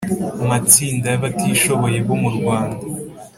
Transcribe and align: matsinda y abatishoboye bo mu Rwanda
matsinda 0.49 1.07
y 1.09 1.17
abatishoboye 1.19 1.97
bo 2.07 2.15
mu 2.21 2.29
Rwanda 2.37 2.83